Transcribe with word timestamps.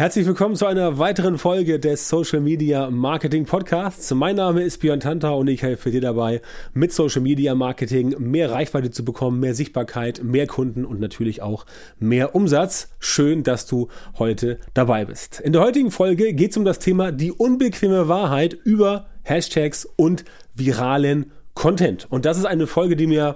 Herzlich 0.00 0.24
willkommen 0.24 0.56
zu 0.56 0.64
einer 0.64 0.98
weiteren 0.98 1.36
Folge 1.36 1.78
des 1.78 2.08
Social 2.08 2.40
Media 2.40 2.88
Marketing 2.88 3.44
Podcasts. 3.44 4.10
Mein 4.14 4.36
Name 4.36 4.62
ist 4.62 4.78
Björn 4.78 5.00
Tanta 5.00 5.28
und 5.32 5.46
ich 5.46 5.60
helfe 5.60 5.90
dir 5.90 6.00
dabei, 6.00 6.40
mit 6.72 6.90
Social 6.90 7.20
Media 7.20 7.54
Marketing 7.54 8.14
mehr 8.18 8.50
Reichweite 8.50 8.90
zu 8.90 9.04
bekommen, 9.04 9.40
mehr 9.40 9.54
Sichtbarkeit, 9.54 10.24
mehr 10.24 10.46
Kunden 10.46 10.86
und 10.86 11.00
natürlich 11.00 11.42
auch 11.42 11.66
mehr 11.98 12.34
Umsatz. 12.34 12.88
Schön, 12.98 13.42
dass 13.42 13.66
du 13.66 13.88
heute 14.18 14.58
dabei 14.72 15.04
bist. 15.04 15.38
In 15.38 15.52
der 15.52 15.60
heutigen 15.60 15.90
Folge 15.90 16.32
geht 16.32 16.52
es 16.52 16.56
um 16.56 16.64
das 16.64 16.78
Thema 16.78 17.12
die 17.12 17.30
unbequeme 17.32 18.08
Wahrheit 18.08 18.54
über 18.54 19.04
Hashtags 19.24 19.86
und 19.96 20.24
viralen 20.54 21.30
Content. 21.52 22.06
Und 22.08 22.24
das 22.24 22.38
ist 22.38 22.46
eine 22.46 22.66
Folge, 22.66 22.96
die 22.96 23.06
mir 23.06 23.34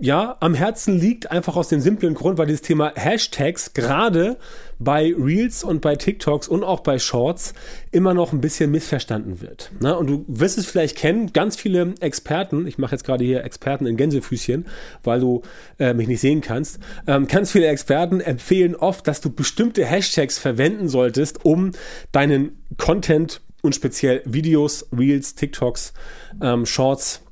ja, 0.00 0.36
am 0.40 0.54
Herzen 0.54 0.98
liegt, 0.98 1.30
einfach 1.30 1.56
aus 1.56 1.68
dem 1.68 1.80
simplen 1.80 2.14
Grund, 2.14 2.38
weil 2.38 2.46
dieses 2.46 2.62
Thema 2.62 2.92
Hashtags 2.94 3.72
gerade 3.72 4.36
bei 4.78 5.14
Reels 5.18 5.64
und 5.64 5.80
bei 5.80 5.96
TikToks 5.96 6.48
und 6.48 6.64
auch 6.64 6.80
bei 6.80 6.98
Shorts 6.98 7.54
immer 7.92 8.12
noch 8.12 8.32
ein 8.32 8.40
bisschen 8.40 8.70
missverstanden 8.70 9.40
wird. 9.40 9.70
Ne? 9.80 9.96
Und 9.96 10.06
du 10.08 10.24
wirst 10.28 10.58
es 10.58 10.66
vielleicht 10.66 10.96
kennen, 10.96 11.32
ganz 11.32 11.56
viele 11.56 11.94
Experten, 12.00 12.66
ich 12.66 12.78
mache 12.78 12.92
jetzt 12.92 13.04
gerade 13.04 13.24
hier 13.24 13.44
Experten 13.44 13.86
in 13.86 13.96
Gänsefüßchen, 13.96 14.66
weil 15.02 15.20
du 15.20 15.42
äh, 15.78 15.94
mich 15.94 16.08
nicht 16.08 16.20
sehen 16.20 16.40
kannst, 16.40 16.78
ähm, 17.06 17.26
ganz 17.26 17.52
viele 17.52 17.68
Experten 17.68 18.20
empfehlen 18.20 18.76
oft, 18.76 19.06
dass 19.08 19.20
du 19.20 19.30
bestimmte 19.30 19.84
Hashtags 19.84 20.38
verwenden 20.38 20.88
solltest, 20.88 21.44
um 21.44 21.72
deinen 22.12 22.62
Content 22.76 23.40
und 23.62 23.74
speziell 23.74 24.22
Videos, 24.24 24.86
Reels, 24.96 25.34
TikToks, 25.34 25.94
ähm, 26.42 26.66
Shorts 26.66 27.22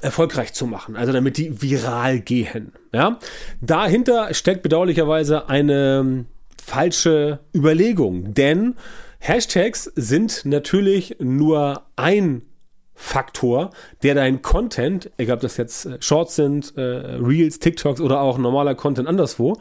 erfolgreich 0.00 0.52
zu 0.52 0.66
machen, 0.66 0.96
also 0.96 1.12
damit 1.12 1.36
die 1.36 1.62
viral 1.62 2.20
gehen. 2.20 2.72
Ja, 2.92 3.18
dahinter 3.60 4.32
steckt 4.34 4.62
bedauerlicherweise 4.62 5.48
eine 5.48 6.00
ähm, 6.00 6.26
falsche 6.62 7.40
Überlegung, 7.54 8.34
denn 8.34 8.74
Hashtags 9.20 9.84
sind 9.96 10.44
natürlich 10.44 11.16
nur 11.18 11.82
ein 11.96 12.42
Faktor, 13.00 13.70
der 14.02 14.16
dein 14.16 14.42
Content, 14.42 15.10
egal 15.18 15.36
ob 15.36 15.40
das 15.42 15.56
jetzt 15.56 15.86
äh, 15.86 15.98
Shorts 16.00 16.34
sind, 16.34 16.76
äh, 16.76 16.80
Reels, 16.80 17.60
TikToks 17.60 18.00
oder 18.00 18.20
auch 18.20 18.38
normaler 18.38 18.74
Content 18.74 19.06
anderswo, 19.06 19.56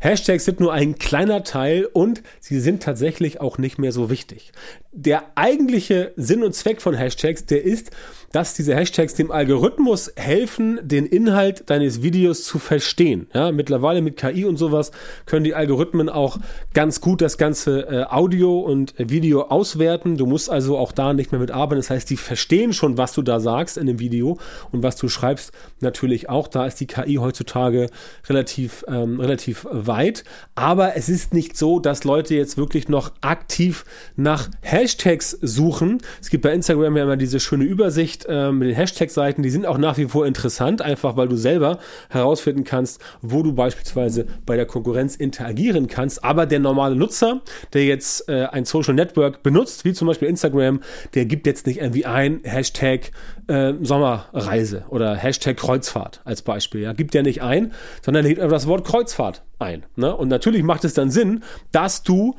Hashtags 0.00 0.44
sind 0.44 0.60
nur 0.60 0.72
ein 0.72 0.96
kleiner 0.96 1.42
Teil 1.42 1.86
und 1.92 2.22
sie 2.38 2.60
sind 2.60 2.84
tatsächlich 2.84 3.40
auch 3.40 3.58
nicht 3.58 3.78
mehr 3.78 3.90
so 3.90 4.08
wichtig. 4.08 4.52
Der 4.92 5.24
eigentliche 5.34 6.12
Sinn 6.16 6.44
und 6.44 6.54
Zweck 6.54 6.80
von 6.80 6.94
Hashtags, 6.94 7.44
der 7.44 7.64
ist, 7.64 7.90
dass 8.36 8.52
diese 8.52 8.76
Hashtags 8.76 9.14
dem 9.14 9.30
Algorithmus 9.30 10.12
helfen, 10.14 10.78
den 10.82 11.06
Inhalt 11.06 11.70
deines 11.70 12.02
Videos 12.02 12.44
zu 12.44 12.58
verstehen. 12.58 13.28
Ja, 13.32 13.50
mittlerweile 13.50 14.02
mit 14.02 14.18
KI 14.18 14.44
und 14.44 14.58
sowas 14.58 14.90
können 15.24 15.42
die 15.42 15.54
Algorithmen 15.54 16.10
auch 16.10 16.36
ganz 16.74 17.00
gut 17.00 17.22
das 17.22 17.38
ganze 17.38 17.88
äh, 17.88 18.04
Audio 18.04 18.60
und 18.60 18.92
Video 18.98 19.44
auswerten. 19.44 20.18
Du 20.18 20.26
musst 20.26 20.50
also 20.50 20.76
auch 20.76 20.92
da 20.92 21.14
nicht 21.14 21.32
mehr 21.32 21.40
mit 21.40 21.50
arbeiten. 21.50 21.78
Das 21.78 21.88
heißt, 21.88 22.10
die 22.10 22.18
verstehen 22.18 22.74
schon, 22.74 22.98
was 22.98 23.14
du 23.14 23.22
da 23.22 23.40
sagst 23.40 23.78
in 23.78 23.86
dem 23.86 24.00
Video 24.00 24.36
und 24.70 24.82
was 24.82 24.96
du 24.96 25.08
schreibst 25.08 25.52
natürlich 25.80 26.28
auch. 26.28 26.48
Da 26.48 26.66
ist 26.66 26.78
die 26.78 26.86
KI 26.86 27.14
heutzutage 27.14 27.88
relativ, 28.28 28.84
ähm, 28.86 29.18
relativ 29.18 29.66
weit. 29.70 30.24
Aber 30.54 30.94
es 30.94 31.08
ist 31.08 31.32
nicht 31.32 31.56
so, 31.56 31.80
dass 31.80 32.04
Leute 32.04 32.34
jetzt 32.34 32.58
wirklich 32.58 32.90
noch 32.90 33.12
aktiv 33.22 33.86
nach 34.14 34.50
Hashtags 34.60 35.30
suchen. 35.40 36.02
Es 36.20 36.28
gibt 36.28 36.42
bei 36.42 36.52
Instagram 36.52 36.98
ja 36.98 37.04
immer 37.04 37.16
diese 37.16 37.40
schöne 37.40 37.64
Übersicht 37.64 38.25
äh, 38.28 38.52
mit 38.52 38.68
den 38.68 38.74
Hashtag-Seiten. 38.74 39.42
Die 39.42 39.50
sind 39.50 39.66
auch 39.66 39.78
nach 39.78 39.96
wie 39.98 40.06
vor 40.06 40.26
interessant, 40.26 40.82
einfach 40.82 41.16
weil 41.16 41.28
du 41.28 41.36
selber 41.36 41.78
herausfinden 42.10 42.64
kannst, 42.64 43.00
wo 43.22 43.42
du 43.42 43.52
beispielsweise 43.52 44.26
bei 44.44 44.56
der 44.56 44.66
Konkurrenz 44.66 45.16
interagieren 45.16 45.86
kannst. 45.86 46.24
Aber 46.24 46.46
der 46.46 46.60
normale 46.60 46.96
Nutzer, 46.96 47.40
der 47.72 47.84
jetzt 47.84 48.28
äh, 48.28 48.46
ein 48.46 48.64
Social 48.64 48.94
Network 48.94 49.42
benutzt, 49.42 49.84
wie 49.84 49.92
zum 49.92 50.08
Beispiel 50.08 50.28
Instagram, 50.28 50.80
der 51.14 51.26
gibt 51.26 51.46
jetzt 51.46 51.66
nicht 51.66 51.80
irgendwie 51.80 52.06
ein 52.06 52.40
Hashtag 52.44 53.10
äh, 53.48 53.74
Sommerreise 53.80 54.84
oder 54.88 55.14
Hashtag 55.14 55.56
Kreuzfahrt 55.56 56.20
als 56.24 56.42
Beispiel. 56.42 56.82
Ja, 56.82 56.92
gibt 56.92 57.14
ja 57.14 57.22
nicht 57.22 57.42
ein, 57.42 57.72
sondern 58.02 58.24
legt 58.24 58.40
einfach 58.40 58.56
das 58.56 58.66
Wort 58.66 58.86
Kreuzfahrt 58.86 59.42
ein. 59.58 59.84
Ne? 59.96 60.14
Und 60.14 60.28
natürlich 60.28 60.62
macht 60.62 60.84
es 60.84 60.94
dann 60.94 61.10
Sinn, 61.10 61.42
dass 61.72 62.02
du 62.02 62.36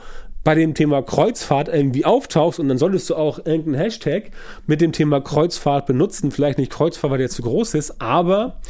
bei 0.48 0.56
dem 0.56 0.76
Thema 0.76 1.02
Kreuzfahrt 1.02 1.68
irgendwie 1.68 2.06
auftauchst 2.06 2.58
und 2.58 2.70
dann 2.70 2.78
solltest 2.78 3.10
du 3.10 3.16
auch 3.16 3.40
irgendeinen 3.40 3.76
Hashtag 3.76 4.32
mit 4.66 4.80
dem 4.80 4.94
Thema 4.94 5.20
Kreuzfahrt 5.20 5.86
benutzen. 5.86 6.32
Vielleicht 6.32 6.58
nicht 6.58 6.72
Kreuzfahrt, 6.72 7.12
weil 7.12 7.18
der 7.18 7.28
zu 7.28 7.42
groß 7.42 7.74
ist, 7.74 8.02
aber 8.02 8.62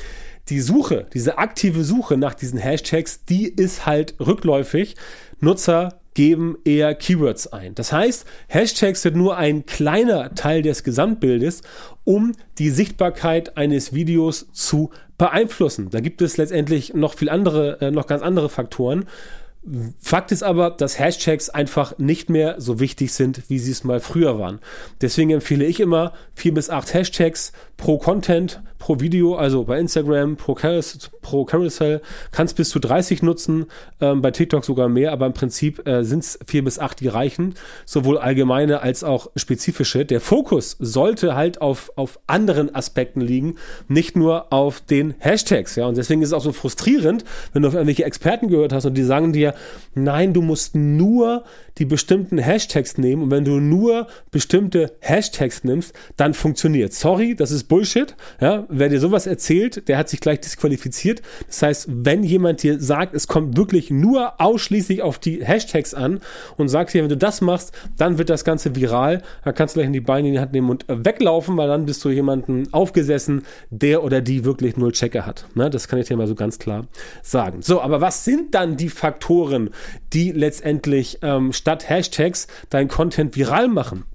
die 0.49 0.59
Suche, 0.59 1.05
diese 1.13 1.38
aktive 1.38 1.83
Suche 1.83 2.17
nach 2.17 2.33
diesen 2.33 2.57
Hashtags, 2.57 3.25
die 3.25 3.47
ist 3.47 3.85
halt 3.85 4.15
rückläufig. 4.19 4.95
Nutzer 5.39 5.99
geben 6.15 6.57
eher 6.65 6.95
Keywords 6.95 7.53
ein. 7.53 7.75
Das 7.75 7.91
heißt, 7.94 8.25
Hashtags 8.47 9.03
sind 9.03 9.15
nur 9.15 9.38
ein 9.38 9.67
kleiner 9.67 10.33
Teil 10.33 10.63
des 10.63 10.83
Gesamtbildes, 10.83 11.61
um 12.05 12.31
die 12.57 12.71
Sichtbarkeit 12.71 13.55
eines 13.55 13.94
Videos 13.94 14.47
zu 14.51 14.89
beeinflussen. 15.19 15.91
Da 15.91 15.99
gibt 15.99 16.23
es 16.23 16.38
letztendlich 16.38 16.95
noch 16.95 17.13
viel 17.13 17.29
andere, 17.29 17.79
äh, 17.81 17.91
noch 17.91 18.07
ganz 18.07 18.23
andere 18.23 18.49
Faktoren. 18.49 19.05
Fakt 20.00 20.31
ist 20.31 20.44
aber, 20.44 20.69
dass 20.72 20.97
Hashtags 20.97 21.50
einfach 21.50 21.97
nicht 21.97 22.29
mehr 22.29 22.56
so 22.59 22.79
wichtig 22.79 23.12
sind, 23.12 23.50
wie 23.50 23.59
sie 23.59 23.72
es 23.72 23.84
mal 23.84 24.00
früher 24.00 24.40
waren. 24.40 24.59
Deswegen 25.01 25.31
empfehle 25.31 25.66
ich 25.66 25.79
immer 25.79 26.13
vier 26.35 26.53
bis 26.53 26.69
acht 26.69 26.94
Hashtags 26.94 27.51
pro 27.75 27.97
Content, 27.97 28.62
pro 28.79 29.00
Video, 29.00 29.35
also 29.35 29.63
bei 29.66 29.79
Instagram, 29.79 30.38
pro, 30.38 30.53
Carousel, 30.53 31.01
pro 31.22 31.45
Carousel, 31.45 32.01
kannst 32.31 32.56
bis 32.56 32.69
zu 32.69 32.79
30 32.79 33.22
nutzen, 33.22 33.66
ähm, 34.01 34.22
bei 34.22 34.31
TikTok 34.31 34.63
sogar 34.63 34.88
mehr, 34.88 35.12
aber 35.12 35.25
im 35.25 35.34
Prinzip 35.34 35.88
äh, 35.88 36.03
sind 36.03 36.24
es 36.24 36.39
vier 36.45 36.63
bis 36.63 36.79
acht, 36.79 37.00
die 37.00 37.07
reichen, 37.07 37.56
sowohl 37.85 38.18
allgemeine 38.18 38.81
als 38.81 39.03
auch 39.03 39.29
spezifische. 39.35 40.06
Der 40.06 40.22
Fokus 40.22 40.78
sollte 40.79 41.35
halt 41.35 41.62
auf, 41.62 41.91
auf 41.95 42.19
anderen 42.28 42.74
Aspekten 42.74 43.22
liegen, 43.22 43.56
nicht 43.88 44.16
nur 44.16 44.53
auf 44.53 44.79
den 44.81 45.16
Hashtags, 45.19 45.75
ja, 45.75 45.85
und 45.85 45.97
deswegen 45.97 46.22
ist 46.22 46.29
es 46.29 46.34
auch 46.34 46.44
so 46.44 46.51
frustrierend, 46.51 47.25
wenn 47.53 47.63
du 47.63 47.68
auf 47.68 47.74
irgendwelche 47.74 48.06
Experten 48.06 48.47
gehört 48.47 48.74
hast 48.74 48.85
und 48.85 48.94
die 48.94 49.03
sagen 49.03 49.34
dir, 49.34 49.53
nein, 49.95 50.34
du 50.34 50.41
musst 50.41 50.75
nur 50.75 51.44
die 51.78 51.85
bestimmten 51.85 52.38
Hashtags 52.38 52.97
nehmen 52.97 53.23
und 53.23 53.31
wenn 53.31 53.45
du 53.45 53.59
nur 53.59 54.07
bestimmte 54.31 54.94
Hashtags 55.00 55.63
nimmst, 55.63 55.94
dann 56.16 56.34
funktioniert. 56.34 56.94
Sorry, 56.94 57.35
das 57.35 57.51
ist 57.51 57.66
Bullshit. 57.66 58.16
Ja, 58.41 58.66
wer 58.69 58.90
dir 58.90 59.00
sowas 59.00 59.28
erzählt, 59.28 59.88
der 59.88 59.97
hat 59.97 60.09
sich 60.09 60.19
gleich 60.19 60.40
disqualifiziert. 60.41 61.22
Das 61.47 61.62
heißt, 61.62 61.88
wenn 61.90 62.23
jemand 62.23 62.63
dir 62.63 62.79
sagt, 62.79 63.13
es 63.13 63.28
kommt 63.28 63.57
wirklich 63.57 63.91
nur 63.91 64.40
ausschließlich 64.41 65.01
auf 65.01 65.19
die 65.19 65.45
Hashtags 65.45 65.94
an 65.94 66.19
und 66.57 66.69
sagt 66.69 66.94
dir, 66.94 67.03
wenn 67.03 67.09
du 67.09 67.18
das 67.18 67.41
machst, 67.41 67.74
dann 67.97 68.18
wird 68.18 68.29
das 68.29 68.44
Ganze 68.44 68.75
viral, 68.75 69.22
dann 69.44 69.53
kannst 69.53 69.75
du 69.75 69.79
gleich 69.79 69.88
in 69.88 69.94
die 69.94 70.01
Beine 70.01 70.28
in 70.29 70.34
die 70.34 70.39
Hand 70.39 70.53
nehmen 70.53 70.69
und 70.69 70.85
weglaufen, 70.88 71.57
weil 71.57 71.68
dann 71.68 71.85
bist 71.85 72.03
du 72.03 72.09
jemanden 72.09 72.72
aufgesessen, 72.74 73.44
der 73.69 74.03
oder 74.03 74.22
die 74.22 74.45
wirklich 74.45 74.78
null 74.78 74.91
Checker 74.91 75.25
hat. 75.25 75.45
Ne, 75.53 75.69
das 75.69 75.88
kann 75.88 76.00
ich 76.00 76.07
dir 76.07 76.18
mal 76.18 76.28
so 76.28 76.35
ganz 76.35 76.59
klar 76.59 76.88
sagen. 77.22 77.62
So, 77.62 77.81
aber 77.81 78.01
was 78.01 78.25
sind 78.25 78.56
dann 78.56 78.78
die 78.78 78.89
Faktoren, 78.89 79.36
die 80.13 80.31
letztendlich 80.31 81.19
ähm, 81.21 81.53
statt 81.53 81.89
Hashtags 81.89 82.47
dein 82.69 82.87
Content 82.87 83.35
viral 83.35 83.67
machen? 83.67 84.05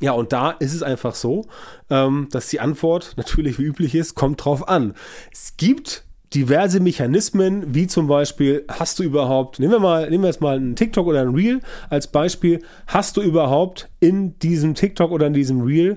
Ja, 0.00 0.12
und 0.12 0.32
da 0.32 0.50
ist 0.52 0.74
es 0.74 0.82
einfach 0.82 1.14
so, 1.14 1.46
ähm, 1.90 2.28
dass 2.30 2.48
die 2.48 2.60
Antwort 2.60 3.14
natürlich 3.16 3.58
wie 3.58 3.64
üblich 3.64 3.94
ist, 3.94 4.14
kommt 4.14 4.42
drauf 4.44 4.66
an. 4.66 4.94
Es 5.30 5.56
gibt 5.58 6.04
diverse 6.34 6.80
Mechanismen, 6.80 7.74
wie 7.74 7.86
zum 7.86 8.06
Beispiel, 8.06 8.64
hast 8.68 8.98
du 8.98 9.02
überhaupt, 9.02 9.58
nehmen 9.58 9.72
wir 9.72 9.80
mal, 9.80 10.08
nehmen 10.08 10.22
wir 10.22 10.28
jetzt 10.28 10.40
mal 10.40 10.56
einen 10.56 10.76
TikTok 10.76 11.06
oder 11.06 11.20
ein 11.22 11.34
Reel 11.34 11.60
als 11.90 12.06
Beispiel, 12.06 12.62
hast 12.86 13.16
du 13.16 13.22
überhaupt 13.22 13.88
in 13.98 14.38
diesem 14.38 14.74
TikTok 14.74 15.10
oder 15.10 15.26
in 15.26 15.34
diesem 15.34 15.62
Reel 15.62 15.96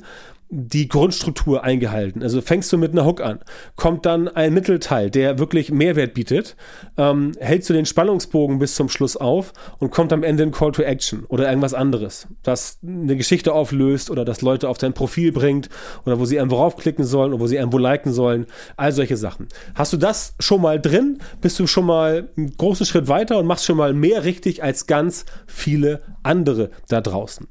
die 0.56 0.88
Grundstruktur 0.88 1.64
eingehalten. 1.64 2.22
Also 2.22 2.40
fängst 2.40 2.72
du 2.72 2.78
mit 2.78 2.91
einer 2.91 3.06
Hook 3.06 3.22
an, 3.22 3.40
kommt 3.75 4.06
dann 4.06 4.28
ein 4.28 4.53
Mittelteil, 4.53 5.09
der 5.09 5.40
wirklich 5.40 5.72
Mehrwert 5.72 6.14
bietet, 6.14 6.56
ähm, 6.96 7.31
hältst 7.40 7.72
du 7.72 7.74
den 7.74 7.88
Spannungsbogen 7.88 8.59
bis 8.59 8.75
zum 8.75 8.88
Schluss 8.88 9.18
auf 9.18 9.52
und 9.80 9.90
kommt 9.90 10.13
am 10.13 10.22
Ende 10.22 10.44
ein 10.44 10.52
Call 10.52 10.72
to 10.72 10.84
Action 10.84 11.25
oder 11.25 11.50
irgendwas 11.50 11.74
anderes, 11.74 12.27
das 12.44 12.77
eine 12.86 13.16
Geschichte 13.18 13.51
auflöst 13.51 14.12
oder 14.12 14.25
das 14.25 14.42
Leute 14.44 14.69
auf 14.69 14.77
dein 14.77 14.94
Profil 14.94 15.31
bringt 15.31 15.69
oder 16.06 16.19
wo 16.19 16.25
sie 16.25 16.36
irgendwo 16.36 16.57
raufklicken 16.57 17.04
sollen 17.04 17.33
oder 17.33 17.42
wo 17.42 17.48
sie 17.48 17.56
irgendwo 17.56 17.80
liken 17.80 18.13
sollen, 18.13 18.45
all 18.77 18.92
solche 18.92 19.18
Sachen. 19.18 19.48
Hast 19.74 19.92
du 19.92 19.98
das 19.98 20.36
schon 20.39 20.62
mal 20.62 20.80
drin, 20.80 21.18
bist 21.42 21.60
du 21.60 21.66
schon 21.66 21.88
mal 21.88 22.30
einen 22.38 22.56
großen 22.56 22.86
Schritt 22.86 23.07
weiter 23.07 23.39
und 23.39 23.48
machst 23.48 23.66
schon 23.66 23.77
mal 23.77 23.94
mehr 23.94 24.24
richtig 24.24 24.62
als 24.62 24.86
ganz 24.86 25.25
viele 25.48 26.01
andere 26.22 26.69
da 26.89 27.01
draußen. 27.01 27.48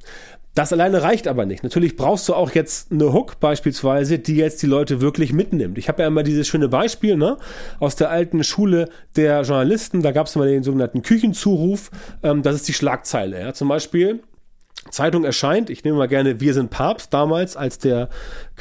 Das 0.54 0.72
alleine 0.72 1.02
reicht 1.02 1.28
aber 1.28 1.46
nicht. 1.46 1.62
Natürlich 1.62 1.96
brauchst 1.96 2.28
du 2.28 2.34
auch 2.34 2.50
jetzt 2.50 2.92
eine 2.92 3.12
Hook 3.12 3.40
beispielsweise, 3.40 4.18
die 4.18 4.36
jetzt 4.36 4.62
die 4.62 4.66
Leute 4.66 5.00
wirklich 5.00 5.32
mitnimmt. 5.32 5.78
Ich 5.78 5.88
habe 5.88 6.02
ja 6.02 6.08
immer 6.08 6.22
dieses 6.22 6.46
schöne 6.46 6.68
Beispiel 6.68 7.16
ne, 7.16 7.38
aus 7.80 7.96
der 7.96 8.10
alten 8.10 8.44
Schule 8.44 8.90
der 9.16 9.42
Journalisten. 9.42 10.02
Da 10.02 10.12
gab 10.12 10.26
es 10.26 10.36
mal 10.36 10.48
den 10.48 10.62
sogenannten 10.62 11.02
Küchenzuruf. 11.02 11.90
Ähm, 12.22 12.42
das 12.42 12.56
ist 12.56 12.68
die 12.68 12.74
Schlagzeile. 12.74 13.40
Ja. 13.40 13.54
Zum 13.54 13.68
Beispiel 13.68 14.20
Zeitung 14.90 15.24
erscheint, 15.24 15.70
ich 15.70 15.84
nehme 15.84 15.96
mal 15.96 16.08
gerne 16.08 16.40
Wir 16.40 16.54
sind 16.54 16.70
Papst, 16.70 17.14
damals, 17.14 17.56
als 17.56 17.78
der 17.78 18.08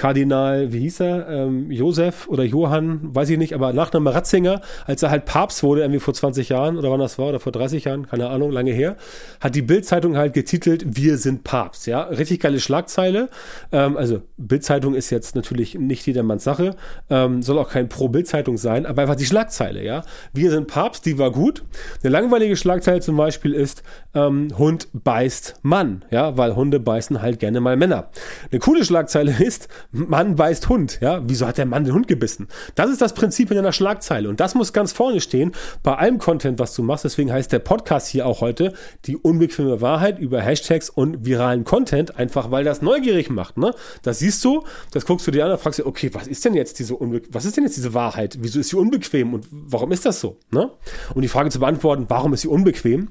Kardinal, 0.02 0.74
wie 0.74 0.80
hieß 0.80 1.02
er, 1.02 1.30
ähm, 1.30 1.70
Josef 1.70 2.28
oder 2.28 2.44
Johann, 2.44 3.02
weiß 3.14 3.30
ich 3.30 3.38
nicht, 3.38 3.54
aber 3.54 3.72
Nachname 3.72 4.12
Ratzinger, 4.12 4.62
als 4.88 5.04
er 5.04 5.12
halt 5.12 5.26
Papst 5.26 5.62
wurde, 5.62 5.82
irgendwie 5.82 6.00
vor 6.00 6.16
20 6.16 6.50
Jahren 6.50 6.80
oder 6.80 6.90
wann 6.90 7.00
das 7.00 7.20
war, 7.20 7.28
oder 7.28 7.40
vor 7.40 7.52
30 7.52 7.84
Jahren, 7.84 8.08
keine 8.08 8.28
Ahnung, 8.30 8.50
lange 8.50 8.72
her, 8.72 8.98
hat 9.42 9.54
die 9.54 9.62
Bildzeitung 9.62 10.18
halt 10.18 10.34
getitelt, 10.34 10.98
wir 10.98 11.20
sind 11.20 11.44
Papst, 11.44 11.86
ja, 11.86 12.02
richtig 12.02 12.40
geile 12.40 12.60
Schlagzeile, 12.60 13.30
ähm, 13.72 13.96
also 13.96 14.24
Bildzeitung 14.38 14.96
ist 14.96 15.12
jetzt 15.12 15.36
natürlich 15.36 15.76
nicht 15.76 16.08
jedermanns 16.08 16.46
Sache, 16.46 16.76
ähm, 17.12 17.44
soll 17.44 17.60
auch 17.60 17.70
kein 17.70 17.88
Pro-Bildzeitung 17.88 18.58
sein, 18.58 18.88
aber 18.88 19.04
einfach 19.04 19.16
die 19.16 19.28
Schlagzeile, 19.28 19.84
ja, 19.84 20.02
wir 20.34 20.50
sind 20.50 20.66
Papst, 20.66 21.06
die 21.06 21.20
war 21.20 21.30
gut, 21.30 21.64
eine 22.02 22.12
langweilige 22.12 22.58
Schlagzeile 22.58 23.02
zum 23.02 23.18
Beispiel 23.18 23.54
ist, 23.54 23.84
ähm, 24.16 24.48
Hund 24.58 24.88
beißt 24.94 25.60
Mann, 25.62 26.06
ja, 26.10 26.38
weil 26.38 26.56
Hunde 26.56 26.80
beißen 26.80 27.22
halt 27.22 27.40
gerne 27.40 27.62
mal 27.62 27.78
Männer. 27.78 28.10
Eine 28.52 28.60
coole 28.60 28.84
Schlagzeile 28.84 29.32
ist, 29.44 29.68
Mann 29.92 30.36
beißt 30.36 30.70
Hund. 30.70 31.00
Ja, 31.02 31.22
wieso 31.26 31.48
hat 31.48 31.58
der 31.58 31.66
Mann 31.66 31.84
den 31.84 31.94
Hund 31.94 32.08
gebissen? 32.08 32.48
Das 32.76 32.90
ist 32.90 33.02
das 33.02 33.14
Prinzip 33.14 33.52
in 33.52 33.58
einer 33.58 33.72
Schlagzeile. 33.72 34.30
Und 34.30 34.40
das 34.40 34.56
muss 34.56 34.74
ganz 34.74 34.92
vorne 34.92 35.22
stehen 35.22 35.52
bei 35.84 35.96
allem 35.96 36.18
Content, 36.18 36.60
was 36.60 36.74
du 36.76 36.84
machst. 36.84 37.04
Deswegen 37.04 37.32
heißt 37.32 37.52
der 37.52 37.60
Podcast 37.60 38.08
hier 38.08 38.26
auch 38.26 38.42
heute 38.42 38.74
die 39.06 39.18
unbequeme 39.18 39.82
Wahrheit 39.82 40.20
über 40.20 40.42
Hashtags 40.42 40.90
und 40.90 41.26
viralen 41.26 41.64
Content, 41.64 42.18
einfach 42.18 42.52
weil 42.52 42.64
das 42.64 42.82
neugierig 42.82 43.30
macht. 43.30 43.58
Ne? 43.58 43.74
Das 44.02 44.20
siehst 44.20 44.44
du, 44.46 44.64
das 44.92 45.06
guckst 45.06 45.28
du 45.28 45.32
dir 45.32 45.46
an 45.46 45.52
und 45.52 45.60
fragst 45.60 45.80
dir, 45.80 45.86
okay, 45.86 46.10
was 46.14 46.28
ist 46.28 46.46
denn 46.46 46.54
jetzt 46.54 46.80
diese 46.80 46.96
Unbe 46.96 47.22
was 47.30 47.46
ist 47.46 47.58
denn 47.58 47.64
jetzt 47.64 47.78
diese 47.78 47.94
Wahrheit? 47.94 48.38
Wieso 48.42 48.60
ist 48.60 48.70
sie 48.70 48.78
unbequem 48.78 49.34
und 49.34 49.48
warum 49.52 49.92
ist 49.92 50.06
das 50.06 50.20
so? 50.20 50.38
Ne? 50.52 50.72
Um 51.14 51.22
die 51.22 51.28
Frage 51.28 51.50
zu 51.50 51.60
beantworten, 51.60 52.06
warum 52.08 52.34
ist 52.34 52.42
sie 52.42 52.48
unbequem? 52.48 53.10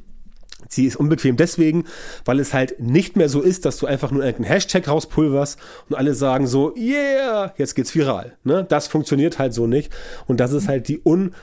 Sie 0.71 0.87
ist 0.87 0.97
unbequem 0.97 1.37
deswegen, 1.37 1.85
weil 2.25 2.39
es 2.39 2.55
halt 2.55 2.81
nicht 2.81 3.17
mehr 3.17 3.29
so 3.29 3.43
ist, 3.43 3.65
dass 3.65 3.77
du 3.77 3.87
einfach 3.87 4.13
nur 4.13 4.23
einen 4.23 4.45
Hashtag 4.45 4.87
rauspulverst 4.87 5.59
und 5.89 5.97
alle 5.97 6.15
sagen 6.15 6.47
so, 6.47 6.75
yeah, 6.77 7.53
jetzt 7.59 7.75
geht's 7.75 7.95
viral. 7.95 8.37
Ne? 8.45 8.65
Das 8.69 8.87
funktioniert 8.87 9.41
halt 9.41 9.53
so 9.53 9.67
nicht. 9.67 9.93
Und 10.27 10.39
das 10.39 10.53
ist 10.53 10.69
halt 10.69 10.87
die 10.87 11.01
un 11.05 11.35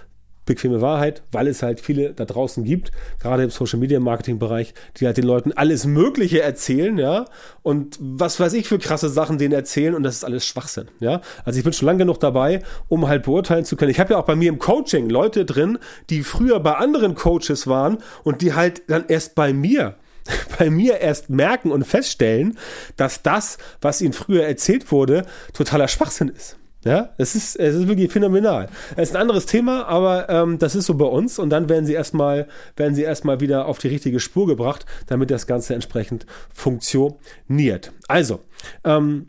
bequeme 0.48 0.82
Wahrheit, 0.82 1.22
weil 1.32 1.48
es 1.48 1.62
halt 1.62 1.80
viele 1.80 2.14
da 2.14 2.26
draußen 2.26 2.64
gibt, 2.64 2.92
gerade 3.22 3.44
im 3.44 3.52
Social 3.52 3.78
Media 3.80 4.00
Marketing 4.00 4.40
Bereich, 4.40 4.74
die 4.98 5.06
halt 5.06 5.18
den 5.18 5.26
Leuten 5.26 5.52
alles 5.52 5.86
Mögliche 5.86 6.42
erzählen, 6.42 6.98
ja, 6.98 7.26
und 7.62 8.00
was 8.02 8.40
weiß 8.40 8.54
ich 8.54 8.68
für 8.68 8.80
krasse 8.80 9.10
Sachen 9.10 9.38
denen 9.38 9.54
erzählen 9.54 9.94
und 9.94 10.02
das 10.02 10.16
ist 10.16 10.24
alles 10.24 10.46
Schwachsinn, 10.46 10.88
ja. 11.00 11.22
Also 11.46 11.60
ich 11.60 11.64
bin 11.64 11.74
schon 11.74 11.86
lange 11.86 12.00
genug 12.00 12.20
dabei, 12.20 12.62
um 12.88 13.08
halt 13.08 13.24
beurteilen 13.24 13.66
zu 13.66 13.76
können. 13.76 13.92
Ich 13.92 14.00
habe 14.00 14.14
ja 14.14 14.20
auch 14.20 14.26
bei 14.26 14.36
mir 14.36 14.50
im 14.50 14.58
Coaching 14.58 15.10
Leute 15.10 15.46
drin, 15.46 15.78
die 16.10 16.24
früher 16.24 16.60
bei 16.60 16.74
anderen 16.74 17.14
Coaches 17.14 17.68
waren 17.68 18.00
und 18.24 18.42
die 18.42 18.56
halt 18.56 18.82
dann 18.90 19.06
erst 19.08 19.36
bei 19.36 19.54
mir 19.54 19.96
bei 20.60 20.70
mir 20.70 21.00
erst 21.00 21.30
merken 21.30 21.72
und 21.72 21.86
feststellen, 21.86 22.58
dass 22.96 23.24
das, 23.24 23.58
was 23.82 24.02
ihnen 24.02 24.14
früher 24.14 24.46
erzählt 24.46 24.92
wurde, 24.92 25.26
totaler 25.54 25.88
Schwachsinn 25.88 26.30
ist. 26.30 26.57
Ja, 26.84 27.10
es 27.18 27.36
ist, 27.36 27.56
es 27.56 27.76
ist 27.76 27.88
wirklich 27.88 28.12
phänomenal. 28.12 28.70
Es 28.96 29.10
ist 29.10 29.16
ein 29.16 29.22
anderes 29.22 29.46
Thema, 29.46 29.86
aber 29.88 30.30
ähm, 30.30 30.60
das 30.60 30.76
ist 30.76 30.86
so 30.86 30.94
bei 30.94 31.06
uns 31.06 31.40
und 31.40 31.50
dann 31.50 31.70
werden 31.70 31.86
sie 31.86 31.94
erstmal, 31.94 32.48
werden 32.76 32.96
wieder 33.42 33.66
auf 33.66 33.80
die 33.80 33.88
richtige 33.88 34.20
Spur 34.20 34.48
gebracht, 34.48 34.86
damit 35.08 35.32
das 35.32 35.48
Ganze 35.48 35.74
entsprechend 35.74 36.26
funktioniert. 36.54 37.92
Also, 38.08 38.42
ähm, 38.84 39.28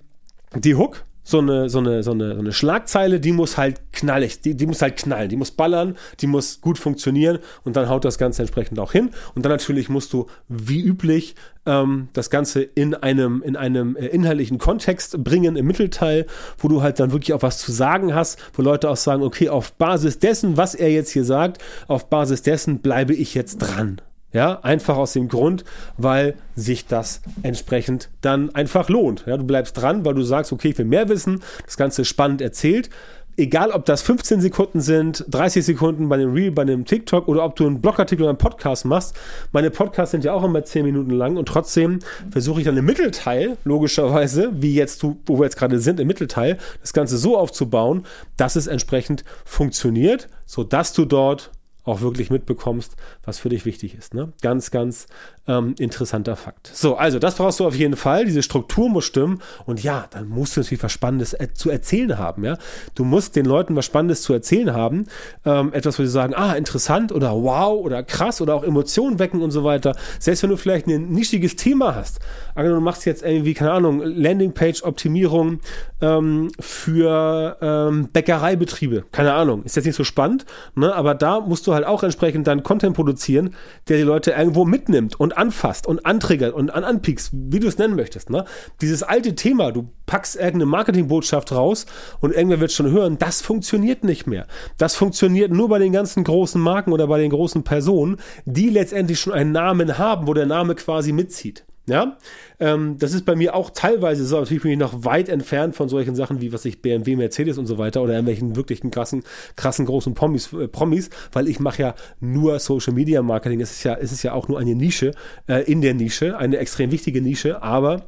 die 0.54 0.74
Hook 0.74 1.04
so 1.28 1.40
eine, 1.40 1.68
so 1.68 1.80
eine, 1.80 2.02
so 2.02 2.12
eine, 2.12 2.34
so 2.34 2.40
eine 2.40 2.52
Schlagzeile, 2.52 3.20
die 3.20 3.32
muss 3.32 3.58
halt 3.58 3.92
knallig, 3.92 4.40
die, 4.40 4.54
die 4.54 4.64
muss 4.64 4.80
halt 4.80 4.96
knallen, 4.96 5.28
die 5.28 5.36
muss 5.36 5.50
ballern, 5.50 5.94
die 6.20 6.26
muss 6.26 6.62
gut 6.62 6.78
funktionieren 6.78 7.38
und 7.64 7.76
dann 7.76 7.90
haut 7.90 8.06
das 8.06 8.16
Ganze 8.16 8.40
entsprechend 8.40 8.78
auch 8.78 8.92
hin. 8.92 9.10
Und 9.34 9.44
dann 9.44 9.52
natürlich 9.52 9.90
musst 9.90 10.14
du, 10.14 10.26
wie 10.48 10.80
üblich, 10.80 11.34
ähm, 11.66 12.08
das 12.14 12.30
Ganze 12.30 12.62
in 12.62 12.94
einem, 12.94 13.42
in 13.42 13.56
einem 13.56 13.94
äh, 13.96 14.06
inhaltlichen 14.06 14.56
Kontext 14.56 15.22
bringen 15.22 15.56
im 15.56 15.66
Mittelteil, 15.66 16.24
wo 16.56 16.68
du 16.68 16.80
halt 16.80 16.98
dann 16.98 17.12
wirklich 17.12 17.34
auch 17.34 17.42
was 17.42 17.58
zu 17.58 17.72
sagen 17.72 18.14
hast, 18.14 18.38
wo 18.54 18.62
Leute 18.62 18.88
auch 18.88 18.96
sagen, 18.96 19.22
okay, 19.22 19.50
auf 19.50 19.74
Basis 19.74 20.18
dessen, 20.18 20.56
was 20.56 20.74
er 20.74 20.90
jetzt 20.90 21.10
hier 21.10 21.24
sagt, 21.24 21.62
auf 21.88 22.08
Basis 22.08 22.40
dessen 22.40 22.78
bleibe 22.78 23.12
ich 23.12 23.34
jetzt 23.34 23.58
dran. 23.58 24.00
Ja, 24.30 24.60
einfach 24.60 24.98
aus 24.98 25.14
dem 25.14 25.28
Grund, 25.28 25.64
weil 25.96 26.34
sich 26.54 26.86
das 26.86 27.22
entsprechend 27.42 28.10
dann 28.20 28.54
einfach 28.54 28.90
lohnt. 28.90 29.24
Ja, 29.26 29.38
du 29.38 29.44
bleibst 29.44 29.80
dran, 29.80 30.04
weil 30.04 30.14
du 30.14 30.22
sagst, 30.22 30.52
okay, 30.52 30.68
ich 30.68 30.78
will 30.78 30.84
mehr 30.84 31.08
wissen, 31.08 31.40
das 31.64 31.78
Ganze 31.78 32.04
spannend 32.04 32.42
erzählt. 32.42 32.90
Egal, 33.38 33.70
ob 33.70 33.84
das 33.84 34.02
15 34.02 34.40
Sekunden 34.40 34.80
sind, 34.80 35.24
30 35.28 35.64
Sekunden 35.64 36.08
bei 36.08 36.16
einem 36.16 36.32
Reel, 36.34 36.50
bei 36.50 36.62
einem 36.62 36.84
TikTok 36.84 37.28
oder 37.28 37.44
ob 37.44 37.54
du 37.54 37.66
einen 37.66 37.80
Blogartikel 37.80 38.24
oder 38.24 38.30
einen 38.30 38.38
Podcast 38.38 38.84
machst. 38.84 39.14
Meine 39.52 39.70
Podcasts 39.70 40.10
sind 40.10 40.24
ja 40.24 40.32
auch 40.32 40.42
immer 40.42 40.64
10 40.64 40.84
Minuten 40.84 41.12
lang 41.12 41.36
und 41.36 41.46
trotzdem 41.46 42.00
versuche 42.32 42.60
ich 42.60 42.66
dann 42.66 42.76
im 42.76 42.84
Mittelteil, 42.84 43.56
logischerweise, 43.62 44.50
wie 44.54 44.74
jetzt, 44.74 45.04
wo 45.04 45.38
wir 45.38 45.44
jetzt 45.44 45.56
gerade 45.56 45.78
sind, 45.78 46.00
im 46.00 46.08
Mittelteil, 46.08 46.58
das 46.80 46.92
Ganze 46.92 47.16
so 47.16 47.38
aufzubauen, 47.38 48.04
dass 48.36 48.56
es 48.56 48.66
entsprechend 48.66 49.24
funktioniert, 49.44 50.28
sodass 50.44 50.92
du 50.92 51.04
dort 51.04 51.52
auch 51.88 52.00
wirklich 52.00 52.30
mitbekommst, 52.30 52.96
was 53.24 53.38
für 53.38 53.48
dich 53.48 53.64
wichtig 53.64 53.94
ist. 53.94 54.14
Ne? 54.14 54.32
Ganz, 54.42 54.70
ganz 54.70 55.06
ähm, 55.48 55.74
interessanter 55.78 56.36
Fakt. 56.36 56.70
So, 56.72 56.96
also 56.96 57.18
das 57.18 57.36
brauchst 57.36 57.58
du 57.58 57.66
auf 57.66 57.74
jeden 57.74 57.96
Fall. 57.96 58.26
Diese 58.26 58.42
Struktur 58.42 58.88
muss 58.90 59.06
stimmen. 59.06 59.40
Und 59.64 59.82
ja, 59.82 60.06
dann 60.10 60.28
musst 60.28 60.56
du 60.56 60.60
natürlich 60.60 60.82
was 60.82 60.92
Spannendes 60.92 61.32
äh, 61.32 61.48
zu 61.54 61.70
erzählen 61.70 62.18
haben. 62.18 62.44
Ja, 62.44 62.58
du 62.94 63.04
musst 63.04 63.34
den 63.34 63.46
Leuten 63.46 63.74
was 63.74 63.86
Spannendes 63.86 64.22
zu 64.22 64.34
erzählen 64.34 64.72
haben. 64.74 65.06
Ähm, 65.44 65.72
etwas, 65.72 65.98
wo 65.98 66.02
sie 66.02 66.10
sagen, 66.10 66.34
ah, 66.34 66.52
interessant 66.52 67.10
oder 67.10 67.32
wow 67.32 67.80
oder 67.82 68.02
krass 68.02 68.40
oder 68.40 68.54
auch 68.54 68.62
Emotionen 68.62 69.18
wecken 69.18 69.40
und 69.40 69.50
so 69.50 69.64
weiter. 69.64 69.96
Selbst 70.18 70.42
wenn 70.42 70.50
du 70.50 70.56
vielleicht 70.56 70.86
ein 70.86 71.08
nischiges 71.08 71.56
Thema 71.56 71.94
hast. 71.94 72.20
Also 72.54 72.74
du 72.74 72.80
machst 72.80 73.06
jetzt 73.06 73.22
irgendwie, 73.22 73.54
keine 73.54 73.72
Ahnung, 73.72 74.02
Landingpage-Optimierung 74.02 75.60
ähm, 76.02 76.50
für 76.60 77.56
ähm, 77.62 78.08
Bäckereibetriebe. 78.12 79.04
Keine 79.12 79.32
Ahnung. 79.32 79.62
Ist 79.62 79.76
jetzt 79.76 79.86
nicht 79.86 79.96
so 79.96 80.04
spannend, 80.04 80.44
ne? 80.74 80.94
aber 80.94 81.14
da 81.14 81.40
musst 81.40 81.66
du 81.66 81.74
halt 81.74 81.86
auch 81.86 82.02
entsprechend 82.02 82.46
dann 82.46 82.62
Content 82.62 82.94
produzieren, 82.94 83.54
der 83.88 83.96
die 83.96 84.02
Leute 84.02 84.32
irgendwo 84.32 84.64
mitnimmt 84.64 85.18
und 85.18 85.37
anfasst 85.38 85.86
und 85.86 86.04
antriggert 86.04 86.52
und 86.52 86.70
an 86.70 86.84
anpiekst, 86.84 87.30
wie 87.32 87.60
du 87.60 87.68
es 87.68 87.78
nennen 87.78 87.96
möchtest. 87.96 88.30
Ne? 88.30 88.44
Dieses 88.80 89.02
alte 89.02 89.34
Thema, 89.34 89.72
du 89.72 89.88
packst 90.06 90.36
irgendeine 90.36 90.66
Marketingbotschaft 90.66 91.52
raus 91.52 91.86
und 92.20 92.34
irgendwer 92.34 92.60
wird 92.60 92.72
schon 92.72 92.90
hören, 92.90 93.18
das 93.18 93.40
funktioniert 93.40 94.04
nicht 94.04 94.26
mehr. 94.26 94.46
Das 94.76 94.96
funktioniert 94.96 95.52
nur 95.52 95.68
bei 95.68 95.78
den 95.78 95.92
ganzen 95.92 96.24
großen 96.24 96.60
Marken 96.60 96.92
oder 96.92 97.06
bei 97.06 97.18
den 97.18 97.30
großen 97.30 97.62
Personen, 97.62 98.16
die 98.44 98.68
letztendlich 98.68 99.20
schon 99.20 99.32
einen 99.32 99.52
Namen 99.52 99.98
haben, 99.98 100.26
wo 100.26 100.34
der 100.34 100.46
Name 100.46 100.74
quasi 100.74 101.12
mitzieht. 101.12 101.67
Ja, 101.88 102.18
ähm, 102.60 102.96
das 102.98 103.14
ist 103.14 103.24
bei 103.24 103.34
mir 103.34 103.54
auch 103.54 103.70
teilweise 103.70 104.24
so. 104.26 104.38
Natürlich 104.38 104.62
bin 104.62 104.72
ich 104.72 104.78
noch 104.78 105.04
weit 105.04 105.28
entfernt 105.30 105.74
von 105.74 105.88
solchen 105.88 106.14
Sachen 106.14 106.40
wie, 106.42 106.52
was 106.52 106.66
ich 106.66 106.82
BMW, 106.82 107.16
Mercedes 107.16 107.56
und 107.56 107.66
so 107.66 107.78
weiter 107.78 108.02
oder 108.02 108.12
irgendwelchen 108.12 108.56
wirklichen 108.56 108.90
krassen, 108.90 109.24
krassen 109.56 109.86
großen 109.86 110.14
Promis, 110.14 110.52
äh, 110.52 110.68
Promis 110.68 111.08
weil 111.32 111.48
ich 111.48 111.60
mache 111.60 111.82
ja 111.82 111.94
nur 112.20 112.58
Social 112.58 112.92
Media 112.92 113.22
Marketing. 113.22 113.60
Es 113.60 113.70
ist 113.70 113.84
ja, 113.84 113.94
es 113.94 114.12
ist 114.12 114.22
ja 114.22 114.34
auch 114.34 114.48
nur 114.48 114.58
eine 114.58 114.74
Nische 114.74 115.12
äh, 115.48 115.62
in 115.70 115.80
der 115.80 115.94
Nische, 115.94 116.36
eine 116.36 116.58
extrem 116.58 116.90
wichtige 116.90 117.22
Nische, 117.22 117.62
aber 117.62 118.04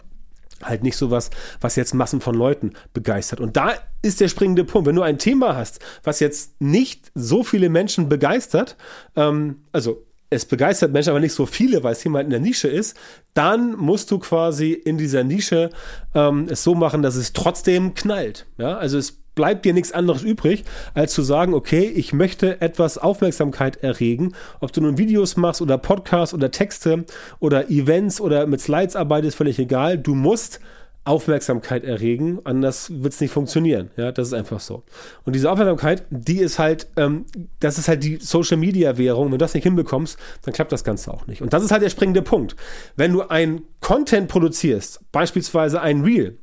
halt 0.62 0.82
nicht 0.82 0.96
sowas, 0.96 1.30
was 1.60 1.76
jetzt 1.76 1.94
Massen 1.94 2.20
von 2.20 2.34
Leuten 2.34 2.72
begeistert. 2.92 3.40
Und 3.40 3.56
da 3.56 3.72
ist 4.02 4.20
der 4.20 4.28
springende 4.28 4.64
Punkt. 4.64 4.86
Wenn 4.86 4.96
du 4.96 5.02
ein 5.02 5.18
Thema 5.18 5.56
hast, 5.56 5.80
was 6.04 6.20
jetzt 6.20 6.60
nicht 6.60 7.10
so 7.14 7.42
viele 7.42 7.70
Menschen 7.70 8.10
begeistert, 8.10 8.76
ähm, 9.16 9.62
also 9.72 10.04
es 10.30 10.44
begeistert 10.44 10.92
Menschen 10.92 11.10
aber 11.10 11.20
nicht 11.20 11.34
so 11.34 11.44
viele, 11.44 11.82
weil 11.82 11.92
es 11.92 12.04
jemand 12.04 12.24
in 12.24 12.30
der 12.30 12.40
Nische 12.40 12.68
ist, 12.68 12.96
dann 13.34 13.76
musst 13.76 14.10
du 14.10 14.18
quasi 14.20 14.72
in 14.72 14.96
dieser 14.96 15.24
Nische 15.24 15.70
ähm, 16.14 16.46
es 16.48 16.62
so 16.62 16.74
machen, 16.74 17.02
dass 17.02 17.16
es 17.16 17.32
trotzdem 17.32 17.94
knallt. 17.94 18.46
Ja, 18.56 18.78
also 18.78 18.96
es 18.96 19.20
bleibt 19.34 19.64
dir 19.64 19.74
nichts 19.74 19.92
anderes 19.92 20.22
übrig, 20.22 20.64
als 20.94 21.12
zu 21.12 21.22
sagen, 21.22 21.54
okay, 21.54 21.84
ich 21.84 22.12
möchte 22.12 22.60
etwas 22.60 22.98
Aufmerksamkeit 22.98 23.82
erregen, 23.82 24.34
ob 24.60 24.72
du 24.72 24.80
nun 24.80 24.98
Videos 24.98 25.36
machst 25.36 25.62
oder 25.62 25.78
Podcasts 25.78 26.34
oder 26.34 26.50
Texte 26.50 27.04
oder 27.38 27.70
Events 27.70 28.20
oder 28.20 28.46
mit 28.46 28.60
Slides 28.60 28.96
arbeitest, 28.96 29.36
völlig 29.36 29.58
egal. 29.58 29.98
Du 29.98 30.14
musst 30.14 30.60
Aufmerksamkeit 31.04 31.84
erregen, 31.84 32.40
anders 32.44 32.90
wird 33.02 33.14
es 33.14 33.20
nicht 33.20 33.32
funktionieren. 33.32 33.90
Ja, 33.96 34.12
das 34.12 34.28
ist 34.28 34.34
einfach 34.34 34.60
so. 34.60 34.84
Und 35.24 35.34
diese 35.34 35.50
Aufmerksamkeit, 35.50 36.04
die 36.10 36.38
ist 36.38 36.58
halt, 36.58 36.88
ähm, 36.96 37.24
das 37.58 37.78
ist 37.78 37.88
halt 37.88 38.04
die 38.04 38.16
Social 38.16 38.58
Media 38.58 38.98
Währung. 38.98 39.26
Wenn 39.26 39.32
du 39.32 39.38
das 39.38 39.54
nicht 39.54 39.64
hinbekommst, 39.64 40.18
dann 40.42 40.52
klappt 40.52 40.72
das 40.72 40.84
Ganze 40.84 41.12
auch 41.12 41.26
nicht. 41.26 41.40
Und 41.40 41.52
das 41.52 41.64
ist 41.64 41.70
halt 41.70 41.82
der 41.82 41.90
springende 41.90 42.22
Punkt. 42.22 42.54
Wenn 42.96 43.12
du 43.12 43.22
ein 43.22 43.62
Content 43.80 44.28
produzierst, 44.28 45.00
beispielsweise 45.10 45.80
ein 45.80 46.02
Reel, 46.02 46.38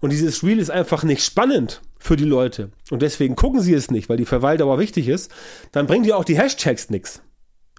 und 0.00 0.10
dieses 0.10 0.42
Reel 0.42 0.58
ist 0.58 0.70
einfach 0.70 1.04
nicht 1.04 1.24
spannend 1.24 1.80
für 1.98 2.16
die 2.16 2.24
Leute 2.24 2.70
und 2.90 3.00
deswegen 3.00 3.34
gucken 3.34 3.60
sie 3.60 3.72
es 3.72 3.90
nicht, 3.90 4.10
weil 4.10 4.18
die 4.18 4.26
Verweildauer 4.26 4.78
wichtig 4.78 5.08
ist, 5.08 5.30
dann 5.72 5.86
bringen 5.86 6.04
dir 6.04 6.18
auch 6.18 6.24
die 6.24 6.36
Hashtags 6.36 6.90
nichts. 6.90 7.22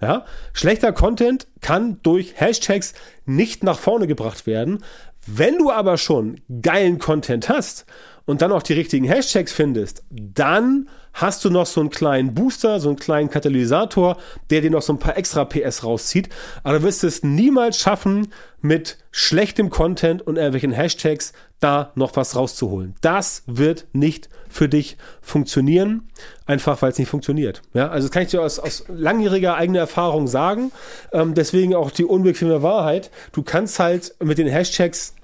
Ja? 0.00 0.24
Schlechter 0.52 0.92
Content 0.92 1.46
kann 1.60 2.00
durch 2.02 2.34
Hashtags 2.38 2.94
nicht 3.24 3.62
nach 3.62 3.78
vorne 3.78 4.06
gebracht 4.06 4.46
werden, 4.46 4.82
wenn 5.26 5.58
du 5.58 5.70
aber 5.70 5.98
schon 5.98 6.40
geilen 6.62 6.98
Content 6.98 7.48
hast 7.48 7.86
und 8.26 8.42
dann 8.42 8.52
auch 8.52 8.62
die 8.62 8.74
richtigen 8.74 9.06
Hashtags 9.06 9.52
findest, 9.52 10.02
dann 10.10 10.88
hast 11.14 11.44
du 11.44 11.50
noch 11.50 11.64
so 11.64 11.80
einen 11.80 11.90
kleinen 11.90 12.34
Booster, 12.34 12.78
so 12.78 12.90
einen 12.90 12.98
kleinen 12.98 13.30
Katalysator, 13.30 14.18
der 14.50 14.60
dir 14.60 14.70
noch 14.70 14.82
so 14.82 14.92
ein 14.92 14.98
paar 14.98 15.16
extra 15.16 15.44
PS 15.46 15.82
rauszieht. 15.82 16.28
Aber 16.62 16.78
du 16.78 16.84
wirst 16.84 17.04
es 17.04 17.22
niemals 17.22 17.78
schaffen, 17.78 18.28
mit 18.60 18.98
schlechtem 19.12 19.70
Content 19.70 20.22
und 20.22 20.36
irgendwelchen 20.36 20.72
Hashtags 20.72 21.32
da 21.60 21.92
noch 21.94 22.16
was 22.16 22.36
rauszuholen. 22.36 22.94
Das 23.00 23.44
wird 23.46 23.86
nicht 23.92 24.28
für 24.48 24.68
dich 24.68 24.96
funktionieren, 25.22 26.08
einfach 26.44 26.82
weil 26.82 26.90
es 26.90 26.98
nicht 26.98 27.08
funktioniert. 27.08 27.62
Ja, 27.72 27.88
also 27.88 28.08
das 28.08 28.12
kann 28.12 28.24
ich 28.24 28.30
dir 28.30 28.42
aus, 28.42 28.58
aus 28.58 28.84
langjähriger 28.88 29.54
eigener 29.54 29.80
Erfahrung 29.80 30.26
sagen. 30.26 30.72
Ähm, 31.12 31.34
deswegen 31.34 31.74
auch 31.74 31.90
die 31.90 32.04
unbequeme 32.04 32.62
Wahrheit. 32.62 33.10
Du 33.32 33.42
kannst 33.42 33.78
halt 33.78 34.14
mit 34.22 34.36
den 34.36 34.48
Hashtags 34.48 35.14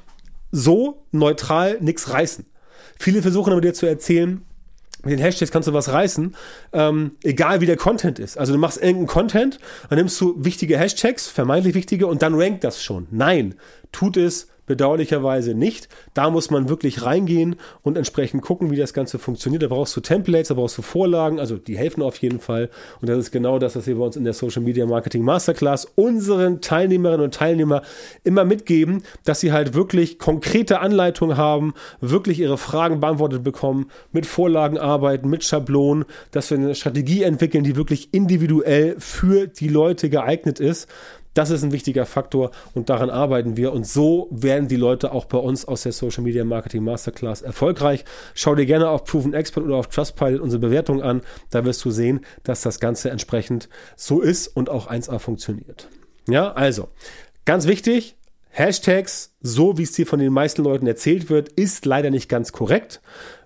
so 0.51 1.03
neutral 1.11 1.79
nichts 1.81 2.11
reißen. 2.11 2.47
Viele 2.99 3.23
versuchen 3.23 3.53
aber 3.53 3.61
dir 3.61 3.75
zu 3.75 3.87
erzählen, 3.87 4.43
mit 5.05 5.13
den 5.13 5.19
Hashtags 5.19 5.51
kannst 5.51 5.69
du 5.69 5.73
was 5.73 5.89
reißen, 5.89 6.37
ähm, 6.73 7.13
egal 7.25 7.61
wie 7.61 7.67
der 7.67 7.77
Content 7.77 8.19
ist. 8.19 8.39
Also 8.39 8.53
du 8.53 8.59
machst 8.59 8.79
irgendeinen 8.79 9.09
Content, 9.09 9.59
dann 9.89 9.99
nimmst 9.99 10.21
du 10.21 10.37
wichtige 10.39 10.79
Hashtags, 10.79 11.29
vermeintlich 11.29 11.75
wichtige, 11.75 12.07
und 12.07 12.23
dann 12.23 12.35
rankt 12.35 12.63
das 12.63 12.83
schon. 12.83 13.09
Nein, 13.11 13.57
tut 13.91 14.17
es 14.17 14.49
bedauerlicherweise 14.67 15.55
nicht. 15.55 15.89
Da 16.15 16.31
muss 16.31 16.51
man 16.51 16.69
wirklich 16.69 17.05
reingehen 17.05 17.57
und 17.83 17.97
entsprechend 17.97 18.43
gucken, 18.43 18.71
wie 18.71 18.77
das 18.77 18.95
Ganze 18.95 19.19
funktioniert. 19.19 19.63
Da 19.63 19.69
brauchst 19.69 19.97
du 19.97 20.01
Templates, 20.01 20.49
da 20.49 20.55
brauchst 20.55 20.79
du 20.79 20.83
Vorlagen, 20.83 21.41
also 21.41 21.57
die 21.57 21.77
helfen 21.77 22.03
auf 22.03 22.17
jeden 22.19 22.41
Fall. 22.41 22.71
Und 23.01 23.09
das 23.09 23.19
ist 23.19 23.33
genau 23.33 23.59
das, 23.59 23.77
was 23.77 23.87
wir 23.87 23.97
bei 23.97 24.05
uns 24.05 24.17
in 24.17 24.25
der 24.25 24.33
Social 24.33 24.63
Media 24.63 24.87
Marketing 24.87 25.23
Masterclass 25.23 25.87
unseren 25.95 26.61
Teilnehmerinnen 26.61 27.25
und 27.25 27.35
Teilnehmern 27.35 27.83
immer 28.25 28.45
mitgeben, 28.45 29.03
dass 29.25 29.41
sie 29.41 29.53
halt 29.53 29.75
wirklich 29.75 30.19
konkrete 30.19 30.81
Anleitungen 30.81 31.37
haben, 31.37 31.75
wirklich 32.01 32.41
ihre 32.41 32.59
Fragen 32.59 33.01
beantwortet 33.01 33.43
bekommen, 33.43 33.91
mit 34.13 34.27
Vorlagen 34.27 34.79
arbeiten, 34.79 35.29
mit 35.29 35.45
Schablonen, 35.45 36.05
dass 36.31 36.51
wir 36.51 36.59
eine 36.59 36.75
Strategie 36.75 37.23
entwickeln, 37.23 37.65
die 37.65 37.77
wirklich 37.77 38.13
individuell 38.13 38.97
für 38.99 39.47
die 39.47 39.69
Leute 39.69 40.11
geeignet 40.11 40.61
ist. 40.61 40.89
Das 41.35 41.51
ist 41.51 41.63
ein 41.63 41.73
wichtiger 41.73 42.07
Faktor 42.07 42.51
und 42.75 42.91
daran 42.91 43.11
arbeiten 43.11 43.57
wir. 43.57 43.73
Und 43.73 43.87
so 43.87 44.29
werden 44.31 44.69
die 44.69 44.77
Leute 44.77 45.13
auch 45.13 45.25
bei 45.25 45.39
uns 45.39 45.65
aus 45.65 45.83
der 45.83 45.93
Social 45.93 46.23
Media 46.23 46.45
Marketing 46.45 46.85
Masterclass 46.85 47.43
erfolgreich. 47.43 48.05
Schau 48.35 48.55
dir 48.55 48.67
gerne 48.67 48.89
auf 48.89 49.05
Proven 49.05 49.35
Expert 49.35 49.65
oder 49.65 49.77
auf 49.77 49.89
Trustpilot 49.89 50.41
unsere 50.41 50.61
Bewertung 50.61 51.03
an. 51.03 51.23
Da 51.51 51.65
wirst 51.65 51.85
du 51.85 51.91
sehen, 51.91 52.21
dass 52.43 52.63
das 52.63 52.81
Ganze 52.81 53.11
entsprechend 53.11 53.69
so 53.97 54.21
ist 54.21 54.49
und 54.49 54.69
auch 54.69 54.91
1A 54.91 55.19
funktioniert. 55.19 55.89
Ja, 56.29 56.53
also 56.53 56.89
ganz 57.45 57.67
wichtig, 57.67 58.17
Hashtags, 58.55 59.35
so 59.41 59.79
wie 59.79 59.83
es 59.83 59.93
dir 59.93 60.07
von 60.07 60.19
den 60.19 60.33
meisten 60.33 60.63
Leuten 60.63 60.87
erzählt 60.87 61.31
wird, 61.31 61.49
ist 61.49 61.87
leider 61.87 62.11
nicht 62.11 62.29
ganz 62.29 62.53
korrekt. 62.53 63.01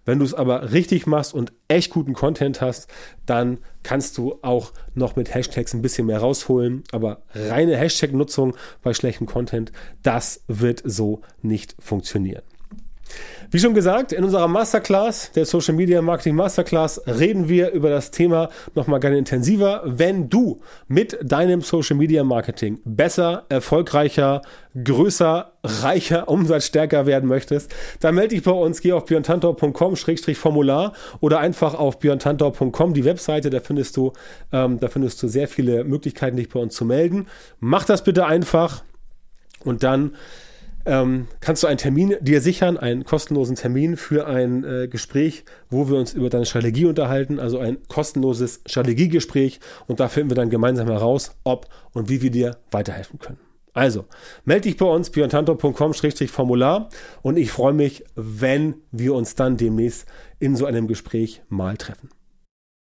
Wenn 0.04 0.18
du 0.18 0.24
es 0.24 0.34
aber 0.34 0.72
richtig 0.72 1.06
machst 1.06 1.32
und 1.32 1.52
echt 1.68 1.92
guten 1.92 2.12
Content 2.12 2.60
hast, 2.60 2.88
dann 3.24 3.58
kannst 3.84 4.18
du 4.18 4.40
auch 4.42 4.72
noch 4.94 5.14
mit 5.14 5.32
Hashtags 5.32 5.74
ein 5.74 5.82
bisschen 5.82 6.06
mehr 6.06 6.18
rausholen. 6.18 6.82
Aber 6.90 7.22
reine 7.34 7.76
Hashtag-Nutzung 7.76 8.56
bei 8.82 8.94
schlechtem 8.94 9.28
Content, 9.28 9.70
das 10.02 10.42
wird 10.48 10.82
so 10.84 11.20
nicht 11.40 11.76
funktionieren. 11.78 12.42
Wie 13.50 13.60
schon 13.60 13.74
gesagt, 13.74 14.12
in 14.12 14.24
unserer 14.24 14.48
Masterclass, 14.48 15.30
der 15.32 15.46
Social 15.46 15.74
Media 15.74 16.02
Marketing 16.02 16.34
Masterclass, 16.34 17.00
reden 17.06 17.48
wir 17.48 17.70
über 17.70 17.90
das 17.90 18.10
Thema 18.10 18.48
nochmal 18.74 18.98
gerne 18.98 19.18
intensiver. 19.18 19.82
Wenn 19.84 20.28
du 20.28 20.60
mit 20.88 21.16
deinem 21.22 21.60
Social 21.60 21.96
Media 21.96 22.24
Marketing 22.24 22.80
besser, 22.84 23.44
erfolgreicher, 23.48 24.42
größer, 24.82 25.52
reicher, 25.62 26.28
umsatzstärker 26.28 27.06
werden 27.06 27.28
möchtest, 27.28 27.72
dann 28.00 28.16
melde 28.16 28.34
dich 28.34 28.42
bei 28.42 28.50
uns, 28.50 28.80
geh 28.80 28.92
auf 28.92 29.04
björntantor.com-formular 29.04 30.92
oder 31.20 31.38
einfach 31.38 31.74
auf 31.74 32.00
björntantor.com, 32.00 32.94
die 32.94 33.04
Webseite, 33.04 33.50
da 33.50 33.60
findest 33.60 33.96
du, 33.96 34.12
ähm, 34.52 34.80
da 34.80 34.88
findest 34.88 35.22
du 35.22 35.28
sehr 35.28 35.46
viele 35.46 35.84
Möglichkeiten, 35.84 36.36
dich 36.36 36.48
bei 36.48 36.58
uns 36.58 36.74
zu 36.74 36.84
melden. 36.84 37.26
Mach 37.60 37.84
das 37.84 38.02
bitte 38.02 38.26
einfach 38.26 38.82
und 39.64 39.82
dann 39.82 40.16
ähm, 40.86 41.26
kannst 41.40 41.62
du 41.62 41.66
einen 41.66 41.78
Termin 41.78 42.16
dir 42.20 42.40
sichern, 42.40 42.78
einen 42.78 43.04
kostenlosen 43.04 43.56
Termin 43.56 43.96
für 43.96 44.26
ein 44.26 44.64
äh, 44.64 44.88
Gespräch, 44.88 45.44
wo 45.68 45.88
wir 45.88 45.96
uns 45.96 46.14
über 46.14 46.30
deine 46.30 46.46
Strategie 46.46 46.86
unterhalten, 46.86 47.40
also 47.40 47.58
ein 47.58 47.78
kostenloses 47.88 48.60
Strategiegespräch 48.66 49.60
und 49.86 50.00
da 50.00 50.08
finden 50.08 50.30
wir 50.30 50.36
dann 50.36 50.50
gemeinsam 50.50 50.88
heraus, 50.88 51.32
ob 51.44 51.66
und 51.92 52.08
wie 52.08 52.22
wir 52.22 52.30
dir 52.30 52.56
weiterhelfen 52.70 53.18
können. 53.18 53.38
Also, 53.74 54.06
melde 54.46 54.62
dich 54.62 54.78
bei 54.78 54.86
uns, 54.86 55.10
björntantor.com-formular 55.10 56.88
und 57.20 57.36
ich 57.36 57.50
freue 57.50 57.74
mich, 57.74 58.04
wenn 58.14 58.76
wir 58.90 59.12
uns 59.12 59.34
dann 59.34 59.58
demnächst 59.58 60.06
in 60.38 60.56
so 60.56 60.64
einem 60.64 60.86
Gespräch 60.86 61.42
mal 61.50 61.76
treffen. 61.76 62.08